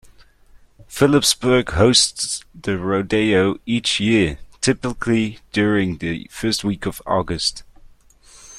Phillipsburg 0.87 1.69
hosts 1.73 2.43
the 2.59 2.79
rodeo 2.79 3.59
each 3.67 3.99
year, 3.99 4.39
typically 4.59 5.37
during 5.51 5.97
the 5.99 6.27
first 6.31 6.63
week 6.63 6.87
of 6.87 7.03
August. 7.05 7.61